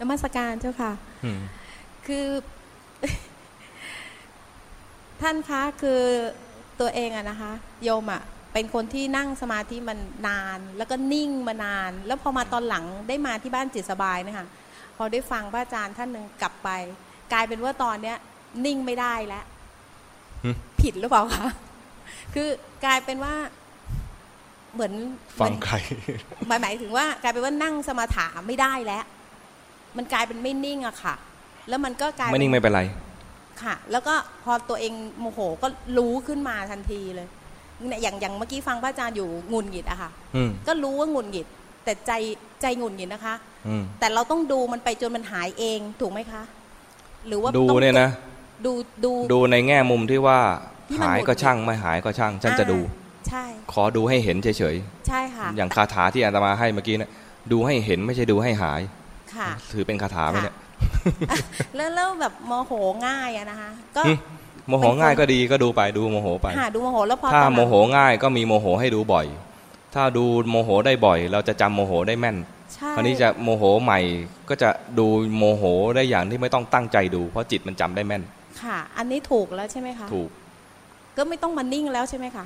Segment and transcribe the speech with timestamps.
[0.00, 0.92] นมัสการเจ้าค่ะ
[1.24, 1.40] อืม
[2.06, 2.26] คือ
[5.20, 6.00] ท่านคะคือ
[6.80, 7.52] ตัวเองอะนะคะ
[7.84, 8.22] โยมอะ
[8.52, 9.98] เป็นคนที่นั่งสมาธิมัน
[10.28, 14.46] นาน แล้วก็นิ่งมานาน แล้วพอมาตอนหลังได้มาที่บ้านจิตสบายเนะคะ
[14.96, 16.68] พอได้ฟังพระอาจารย์ท่านหนึ่งกลับไป
[17.32, 18.16] กลายเป็นว่าตอนเนี้ย
[18.66, 19.44] นิ่งไม่ได้แล้ว
[20.44, 20.50] หึ
[20.80, 21.48] ผิดหรือเปล่าคะ
[22.34, 22.48] คือ
[22.84, 23.34] กลายเป็นว่า
[24.74, 24.92] เหมือน
[25.38, 25.76] ฟังเหมือนใคร
[26.46, 29.04] หมายหมายถึงว่ากลายเป็นว่านั่งสมาธิไม่ได้แล้ว
[29.96, 31.14] มันกลายเป็นไม่นิ่งอะค่ะ
[31.68, 32.82] แล้วมันก็กลายไม่นิ่งไม่เป็นไร
[33.62, 37.28] ค่ะ แล้วก็พอตัวเองโมโหก็รู้ขึ้นมาทันทีเลย
[37.88, 41.46] เนี่ยอย่างอย่างเมื่อกี้ฟังพระอาจารย์อยู่งุนหงิดอะค่ะอืมก็รู้ว่างุนหงิด
[41.84, 42.12] แต่ใจ
[42.62, 43.34] ใจงุนหงิดนะคะ
[43.68, 46.42] อืมแต่เราต้องดูมันไปจนมันหายเองถูกไหมคะ
[47.26, 48.10] หรือว่าดูต้องเนี่ยนะ
[48.66, 48.72] ดู
[49.04, 50.38] ดูดูในแง่มุมที่ว่า
[50.88, 54.76] ที่มันหายหมดก็ช่างไม่หายก็ช่าง ฉันจะดูอ่าใช่ ขอดูให้เห็นเฉย
[55.08, 57.10] ใช่ค่ะๆอย่างคาถาที่อาตมาให้เมื่อกี้นะ
[57.52, 58.80] ดูให้เห็นไม่ใช่ดูให้หาย
[59.34, 60.56] ค่ะ ถือเป็นคาถาไหมเนี่ย
[61.76, 62.72] แล้วแล้วแบบโมโห
[63.06, 64.12] ง่ายอะนะคะ ก็หึ
[64.68, 69.26] โมโหง่ายก็ดีก็ดูไปดูโมโหไปหาดูโมโหแล้วพอถ้าตอนลังโมโหง่ายก็มีโมโหให้ดูบ่อย
[69.94, 72.36] ถ้าดูโมโหได้บ่อย เราจะจำโมโหได้แม่น
[72.74, 74.00] ใช่คราวนี้จะโมโหใหม่
[74.48, 75.06] ก็จะดู
[75.36, 75.62] โมโห
[75.96, 78.22] ได้อย่างที่ไม่ต้องตั้งใจดู เพราะจิตมันจำได้แม่น
[78.62, 80.28] ค่ะ อันนี้ถูกแล้วใช่ไหมคะถูก
[81.16, 82.44] ก็ไม่ต้องมานิ่งแล้วใช่ไหมคะ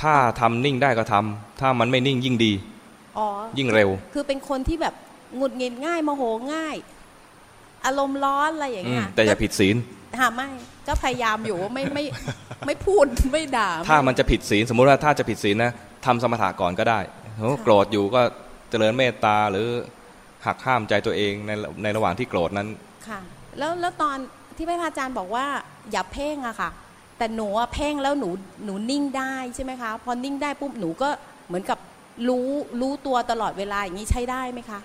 [0.00, 2.52] ถ้าทำนิ่งได้ก็ทำถ้ามันไม่นิ่งยิ่งดี
[3.18, 3.26] อ๋อ
[3.58, 4.94] ยิ่งเร็ว คือเป็นคนที่แบบ
[5.36, 6.22] หงุดหงิดง่ายโมโห
[6.54, 6.76] ง่าย
[7.86, 9.76] อารมณ์ร้อนอะไรอย่างอืมเงี้ยแต่อย่าผิดศีล
[10.20, 10.48] หาไม่
[10.88, 12.04] ก็พยายามอยู่ว่าไม่ไม่
[12.66, 15.72] ไม่พูดไม่ด่าถ้ามันจะผิดศีลสมมุติว่าถ้าจะผิดศีลนะ
[16.06, 17.00] ทำสมถะก่อนก็ได้
[17.38, 18.22] โอ้โกรธอยู่ก็
[18.70, 19.68] เจริญเมตตาหรือ
[20.46, 21.50] หักห้ามใจตัวเองใน
[21.82, 22.68] ในระหว่างที่โกรธนั้น
[23.08, 23.20] ค่ะ
[23.58, 24.16] แล้วแล้วตอน
[24.56, 25.46] ที่พระอาจารย์บอกว่า
[25.92, 26.70] อย่าเพ่งอะค่ะ
[27.18, 28.30] แต่หนูอะเพ่งแล้วหนู
[28.64, 31.08] หนูนิ่งได้ใช่ไหมคะ พอนิ่งได้ปุ๊บหนูก็
[31.48, 31.78] เหมือนกับ
[32.28, 32.48] รู้
[32.80, 34.80] รู้ตัวตลอดเวลาอย่างนี้ใช้ได้ไหมคะ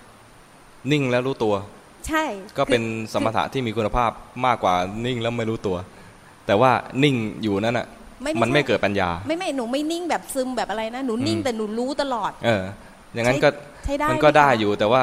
[0.92, 1.54] นิ่งแล้วรู้ตัว
[2.08, 2.24] ใช่
[2.58, 4.10] ก็เป็นคือสมถะที่มีคุณภาพ
[4.46, 4.74] มากกว่า
[5.06, 5.76] นิ่งแล้วไม่รู้ตัว
[6.46, 6.70] แต่ว่า
[7.02, 7.86] นิ่งอยู่นั่นอะ
[8.22, 12.64] ไม่ได้มันไม่ใช่เกิดปัญญา ไม่ไม่หนูไม่นิ่งแบบซึมแบบอะไรนะหนูนิ่งอืมแต่หนูรู้ตลอด เออ
[13.14, 13.48] อย่างนั้นก็
[13.84, 15.02] ใช้ได้มันก็ไหคะได้อยู่แต่ว่า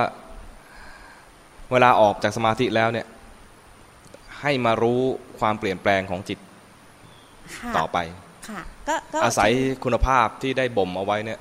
[1.72, 3.06] เวลาออกจากสมาธิแล้วเนี่ย
[4.42, 5.02] ให้มารู้
[5.40, 6.40] ความเปลี่ยนแปลงของจิต
[7.58, 7.98] ค่ะต่อไป
[8.50, 9.52] ค่ะก็ก็อาศัย
[9.84, 11.40] คุณภาพที่ได้บ่มเอาไว้เนี่ย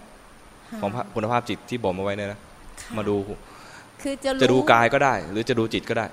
[0.71, 2.39] ค่ะของพระคุณภาพจิตที่บ่มเอาไว้เนี่ยนะ
[2.81, 3.17] ค่ะมาดู
[4.03, 6.07] คือจะรู้จะดูกายก็ได้ หรือจะดูจิตก็ได้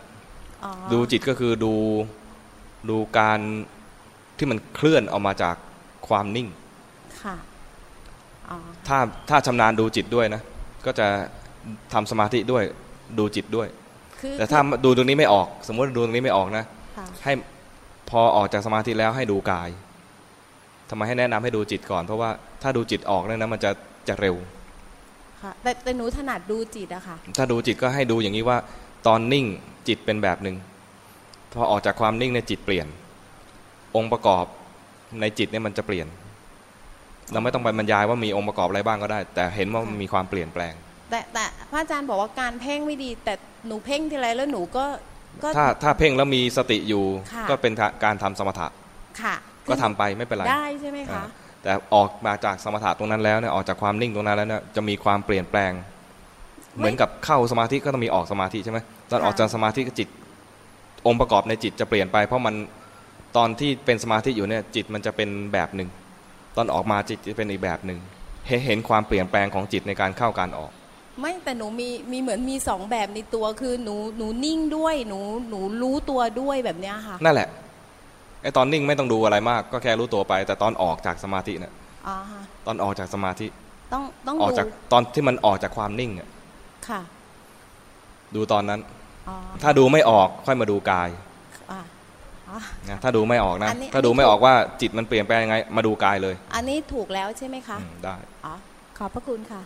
[0.64, 1.74] อ๋อดูจิตก็คือดู
[2.90, 3.40] ดูการ
[4.38, 5.56] ที่มันเคลื่อนออกมาจาก
[6.08, 6.48] ความนิ่ง
[7.24, 7.36] ค่ะ
[8.50, 8.58] อ๋อ
[8.88, 8.98] ถ้า
[9.30, 10.42] ถ้าชำนาญดูจิตด้วยนะ
[10.86, 11.08] ก็จะ
[11.94, 12.64] ทำสมาธิด้วย
[13.20, 13.68] ดูจิตด้วย
[14.22, 16.66] คือแต่ถ้าดูตรงนี้ไม่ออก สมมติดูตรงนี้ไม่ออกนะ
[16.98, 17.34] ค่ะให้
[18.10, 19.70] พอออกจากสมาธิแล้วให้ดูกาย
[20.90, 22.30] ทำไมให้แนะนำให้ดูจิตก่อน เพราะว่า
[22.62, 23.72] ถ้าดูจิตออกเนี่ยนะมันจะ
[24.08, 24.36] จะเร็ว
[25.44, 28.58] ค่ะแต่แต่หนูถนัดดูจิตอะค่ะ ถ้าดูจิตก็ให้ดูอย่างนี้ว่า
[29.08, 29.46] ตอนนิ่ง
[29.88, 30.56] จิตเป็นแบบหนึ่ง
[31.54, 32.88] พอออกจากความนิ่งในยจิตเปลี่ยน
[33.96, 34.46] องค์ประกอบ
[35.22, 36.08] ในจิตเนี่ยมันจะเปลี่ยน
[37.32, 40.74] เราไม่ต้องไปบรรยายว่ามีองค์ประกอบอะไรบ้างก็ได้ แต่เห็นว่ามันมีความเปลี่ยนแปลง
[41.10, 43.34] แต่แต่พระอาจารย์บอกว่าการเพ่งไม่ดี แต่
[43.68, 44.86] หนูเพ่งทีไรแล้วหนูก็
[45.44, 47.74] ก็ ถ้าถ้าเพ่งแล้วมีสติอยู่ ค่ะ ก็เป็น
[48.04, 48.68] การทำสมถะ
[49.22, 49.36] ค่ะ
[49.70, 51.26] ก็ทำไปไม่เป็นไร ได้ใช่ไหมคะ อ่า
[51.64, 55.72] แต่ออกมาจากสมถะตรงนั้นแล้วเนี่ยออกจากความนิ่งตรงนั้นแล้วเนี่ยจะมีความเปลี่ยนแปลง
[56.78, 60.09] เหมือนกับเข้าสมาธิก็ต้องมีออกสมาธิใช่ไหมตอนออกจากสมาธิก็จิต
[61.08, 62.56] องค์ประกอบในจิตจะเปลี่ยนไป เพราะมัน
[63.38, 65.90] ตอนที่เป็นสมาธิอยู่เนี่ยจิตมันจะเป็นแบบหนึ่ง
[66.56, 68.00] ตอนออกมาจิตจะเป็นอีกแบบหนึ่ง
[68.47, 70.72] เห็นเห็นความเปลี่ยนแปลงของจิตในการเข้าการออก
[71.20, 77.47] ไม่แต่หนูมีมีเหมือนมีสองแบบในตัวคือหนูหนูนิ่งด้วยหนูหนูรู้ตัวด้วยแบบเนี้ยค่ะนั่นแหละ
[78.44, 81.74] ไอ้ตอนนิ่งไม่ต้องดูอะไรมาก ก็แค่รู้ตัวไป แต่ตอนออกจากสมาธิเนี่ย
[82.08, 83.48] อ๋อฮะตอนออกจากสมาธิ
[83.94, 86.30] ต้องต้องออกดูจากตอนที่มันออกจากความนิ่งอะ
[86.90, 87.02] ค่ะ
[88.36, 88.80] ดูตอนนั้น
[89.28, 91.10] อ๋อถ้าดูไม่ออกค่อยมาดูกาย
[91.72, 91.82] อะ
[92.50, 98.54] อ๋อนะถ้าดูไม่ออกนะอันนี้ถ้าดูไม่ออกว่าจิตมันเปลี่ยนแปลงยังไง มาดูกายเลย อันนี้ถูกแล้วใช่ไหมคะอืมได้อ๋อ
[98.98, 99.62] ขอบพระคุณค่ะ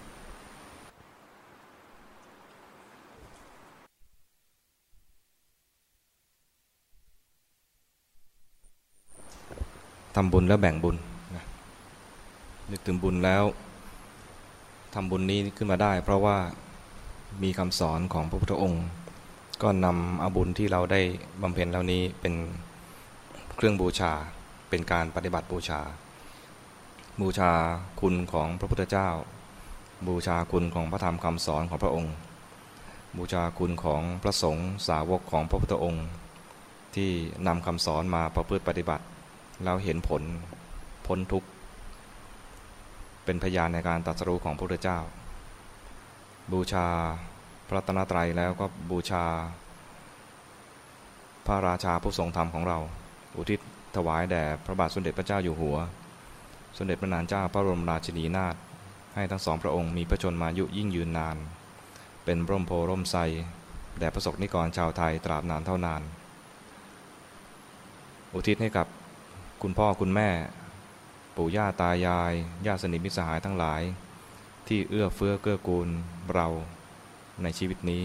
[10.15, 10.95] ทำบุญแล้วแบ่งบุญ
[11.35, 11.45] นะ
[12.71, 13.43] นึกถึงบุญแล้ว
[14.93, 16.37] ทำบุญนี้ขึ้นมาได้ เพราะว่า
[17.43, 18.85] มีคำสอนของพระพุทธองค์
[19.61, 21.01] ก็นำเอาบุญที่เราได้
[21.41, 22.33] บำเพ็ญแล้วนี้เป็น
[23.55, 24.11] เครื่องบูชา
[24.69, 25.81] เป็นการปฏิบัติบูชา
[27.21, 27.51] บูชา
[28.01, 29.09] คุณของพระพุทธเจ้า
[30.07, 32.13] บูชาคุณของพระธรรมคำสอนของพระองค์
[33.17, 36.05] บูชาคุณของพระสงฆ์สาวกของพระพุทธองค์
[36.95, 37.09] ที่
[37.47, 39.03] นำคำสอนมาประพฤติปฏิบัติ
[39.63, 40.23] แล้วเห็นผล
[41.07, 41.47] พ้นทุกข์
[43.25, 44.99] เป็นพยานในการตรัสรู้ของพระพุทธเจ้า
[46.51, 46.87] บูชา
[47.67, 49.25] พระระรัตนตรัยแล้วก็บูชา
[51.47, 52.79] พระราชาผู้ทรงธรรมของเรา
[53.37, 53.59] อุทิศ
[53.95, 55.77] ถวายแด่พระบาทสมเด็จพระเจ้าอยู่หัว
[56.77, 58.55] สมเด็จพระนางเจ้าพระบรมราชินีนาถ
[59.15, 61.37] ให้ทั้งสองพระองค์มีพระชนมายุยิ่งยืนนาน
[62.25, 63.21] เป็นร่มโพร่มไทร
[63.99, 66.01] แด่ประสบนิกรชาวไทยตราบนานเท่านาน
[68.33, 68.87] อุทิศให้กับ
[69.65, 70.29] คุณพ่อคุณแม่
[71.35, 72.33] ปู่ย่าตายาย
[72.65, 73.81] ญาติสนิทมิตรสหายทั้งหลาย
[74.67, 75.87] ที่เอื้อเฟื้อเกื้อกูล
[76.33, 76.47] เรา
[77.43, 78.01] ในชีวิตนี้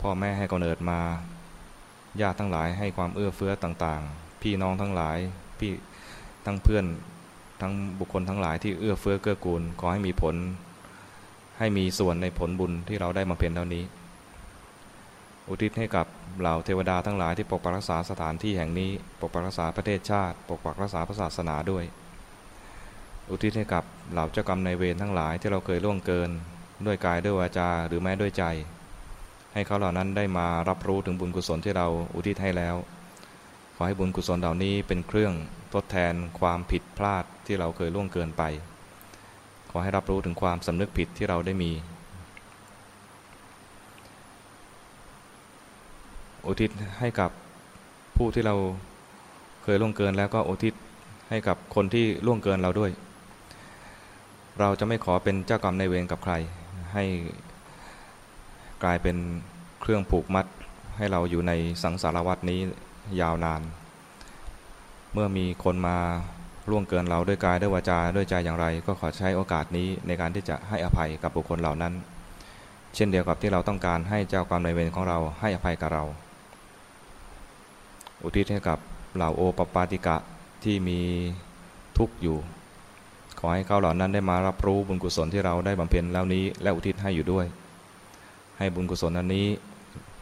[0.00, 1.00] พ่อแม่ให้กำเนิดมา
[2.20, 5.18] ญาติทั้งหลายให้ความเอื้อเฟื้อต่างๆ พี่น้องทั้งหลาย
[5.58, 5.72] พี่
[6.46, 6.84] ทั้งเพื่อน
[7.60, 10.36] ทั้งบุคคลทั้งหลายที่เอื้อเฟื้อเกื้อกูลขอให้มีผล
[11.58, 13.84] ให้มีส่วนในผลบุญที่เราได้มาเพียรเท่านี้
[15.48, 16.06] อุทิศให้กับ
[16.40, 18.90] เหล่าเทวดาทั้งหลายที่ปกปักรักษาสถานที่แห่งนี้
[19.20, 21.84] ปกปักรักษาประเทศชาติ ปกปักรักษาศาสนาด้วย
[23.30, 26.30] อุทิศให้กับเหล่าเจ้ากรรมในเวรทั้งหลายที่เราเคยล่วงเกิน
[26.86, 28.44] ด้วยกายด้วยวาจาหรือแม้ด้วยใจ
[29.54, 32.76] ให้เขาเหล่านั้นได้มารับรู้ถึงบุญกุศลที่เราอุทิศให้แล้ว
[33.74, 35.32] ขอให้บุญกุศลเหล่านี้เป็นเครื่อง
[35.74, 38.42] ทดแทนความผิดพลาดที่เราเคยล่วงเกินไป
[39.70, 41.72] ขอให้รับรู้ถึงความสำนึกผิดที่เราได้มี
[46.48, 47.30] อุทิศให้กับ
[48.16, 48.54] ผู้ที่เรา
[49.62, 50.74] เคยล่วงเกินแล้วก็อุทิศ
[51.30, 52.90] ให้กับคนที่ล่วงเกินเราด้วย
[54.60, 56.34] เราจะไม่ขอเป็นเจ้ากรรมในเวรกับใคร
[56.94, 57.04] ให้
[58.82, 59.16] กลายเป็น
[59.80, 60.46] เครื่องผูกมัด
[60.96, 61.52] ให้เราอยู่ใน
[61.82, 62.60] สังสารวัตนี้
[63.20, 63.62] ยาวนาน
[65.12, 65.96] เมื่อมีคนมา
[66.70, 71.92] ล่วงเกินเราด้วยกายด้วยวาจาด้วยใจอย่างไร ก็ขอใช้โอกาสนี้ในการที่จะให้อภัยกับบุคคลเหล่านั้น
[72.94, 76.04] เช่นเดียวกับที่เราต้องการให้เจ้ากรรมในเวรของเราให้อภัยกับเรา
[78.24, 78.78] อุทิศให้กับ
[79.14, 80.16] เหล่าโอปปาติกะ
[80.64, 81.00] ที่มี
[81.98, 82.36] ทุกข์อยู่
[83.38, 87.46] ขอให้เขาเหล่านั้นได้มารับรู้บุญกุศลที่เราได้บำเพ็ญแล้วนี้ และอุทิศให้อยู่ด้วย
[88.58, 89.46] ให้บุญกุศลอันนี้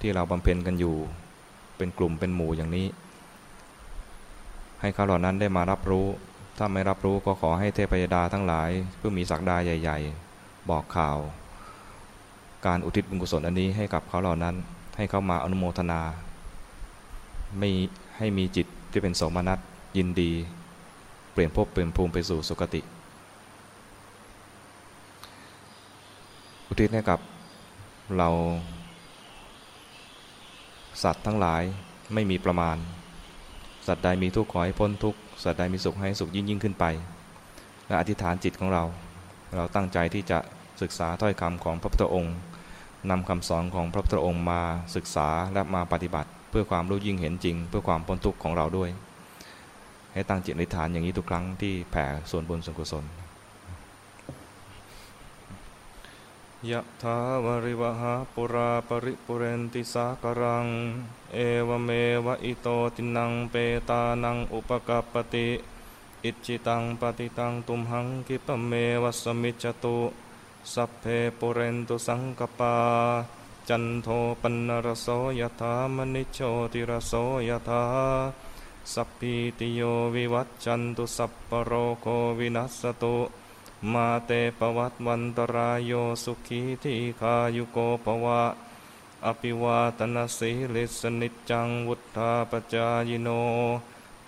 [0.00, 0.96] ที่เราบำเพ็ญกันอยู่
[1.76, 2.87] เป็นกลุ่มเป็นหมู่อย่างนี้
[4.81, 6.06] ให้เขาเหล่านั้นได้มารับรู้
[6.58, 9.99] ถ้าไม่รับรู้ก็ขอให้เทพยดาทั้งหลายเพื่อมีศักดาใหญ่
[10.34, 11.19] ๆ บอกข่าว
[12.66, 14.54] การอุทิศบุญกุศลอันนี้ให้กับเขาเหล่านั้น
[14.96, 16.00] ให้เขามาอนุโมทนา
[17.58, 17.70] ไม่
[18.16, 19.58] ให้มีจิตที่เป็นสมนัต
[19.96, 20.30] ยินดี
[21.32, 22.80] เปลี่ยนภพเปลี่ยนภูมิไปสู่สุคติ
[26.66, 27.20] อุทิศให้กับ
[28.16, 28.28] เรา
[31.02, 31.62] สัตว์ทั้งหลาย
[32.14, 32.76] ไม่มีประมาณ
[33.86, 36.84] สัตว์ใดมีทุกข์ขอให้พ้นทุกข์ สัตว์ใดมีสุขให้สุขยิ่งยิ่งขึ้นไป
[37.86, 38.84] และอธิษฐานจิตของเรา
[39.56, 40.38] เราตั้งใจที่จะ
[40.82, 42.34] ศึกษาถ้อยคำของพระพุทธองค์
[43.10, 44.60] นำคำสอนของพระพุทธองค์มา
[44.96, 48.90] ศึกษาและมาปฏิบัติ พื่อความรู้ยิ่งเห็นจริง เพื่อความพ้นทุกข์ของเราด้วย
[50.12, 53.04] ให้ตั้งจิตอธิษฐานอย่างนี้ทุกครั้งที่แผ่ส่วนบุญส่วนกุศล
[56.70, 60.66] ยะถาวริวหาปุราปริปุเรนติสากรัง
[61.34, 61.38] เอ
[61.68, 61.90] วเม
[62.26, 63.54] วะอิโตทินนังเป
[63.88, 65.48] ตานังอุปกัปปติ
[66.24, 68.72] อิจฉิตังปัตถิตังตุมหังขิปปเม
[69.02, 69.98] วะสมิชฌตุ
[70.72, 71.04] สัพเพ
[71.38, 72.74] ปูเรนตุสังกัปปา
[73.68, 74.08] จันโท
[74.40, 75.08] ปัณณรโส
[75.40, 76.38] ยถามณิโช
[76.72, 77.12] ติรโส
[77.48, 77.84] ยถา
[78.92, 79.80] สัพพิติโย
[80.14, 82.06] วิวัตจันตุสัพปโรโค
[82.38, 83.16] วินัสตุ
[83.92, 85.92] มาเตปวัตวันตรายโย
[86.24, 88.42] สุขีทีขายุโกปวะ
[89.26, 93.28] อภิวาตนาสีลิสนิจังวุธาปจายโน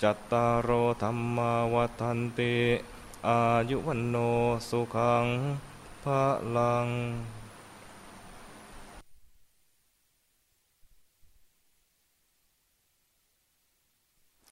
[0.03, 0.71] จัตตารโอ
[1.03, 2.55] ธรรมาวัันติ
[3.29, 3.41] อา
[3.71, 4.17] ยุวันโน
[4.69, 5.27] สุขัง
[6.03, 6.23] พระ
[6.57, 6.89] ลัง